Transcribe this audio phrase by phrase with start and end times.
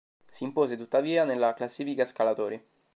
[0.31, 2.59] Si impose, tuttavia, nella classifica scalatori.